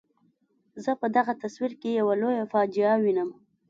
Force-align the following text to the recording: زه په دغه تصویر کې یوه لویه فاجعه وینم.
زه 0.83 0.91
په 1.01 1.07
دغه 1.15 1.33
تصویر 1.41 1.71
کې 1.81 1.97
یوه 1.99 2.13
لویه 2.21 2.45
فاجعه 2.53 2.93
وینم. 3.03 3.29